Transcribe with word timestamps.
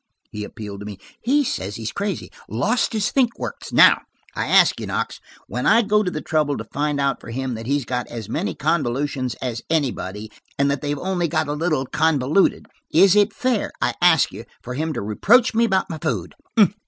He 0.31 0.43
appealed 0.43 0.79
to 0.79 0.85
me. 0.87 0.97
"He 1.21 1.43
says 1.43 1.75
he's 1.75 1.91
crazy–lost 1.91 2.93
his 2.93 3.11
think 3.11 3.37
works. 3.37 3.71
Now, 3.71 4.01
I 4.35 4.47
ask 4.47 4.79
you, 4.79 4.87
Knox, 4.87 5.19
when 5.45 5.67
I 5.67 5.83
go 5.83 6.01
to 6.01 6.09
the 6.09 6.23
trouble 6.23 6.57
to 6.57 6.63
find 6.63 6.99
out 6.99 7.21
for 7.21 7.29
him 7.29 7.53
that 7.53 7.67
he's 7.67 7.85
got 7.85 8.07
as 8.07 8.27
many 8.27 8.55
convolutions 8.55 9.35
as 9.43 9.61
anybody, 9.69 10.31
and 10.57 10.71
that 10.71 10.81
they've 10.81 10.97
only 10.97 11.27
got 11.27 11.47
a 11.47 11.53
little 11.53 11.85
convolved, 11.85 12.65
is 12.91 13.15
it 13.15 13.31
fair, 13.31 13.71
I 13.79 13.93
ask 14.01 14.31
you, 14.31 14.45
for 14.63 14.73
him 14.73 14.91
to 14.93 15.03
reproach 15.03 15.53
me 15.53 15.65
about 15.65 15.87
my 15.87 15.99
food?" 15.99 16.33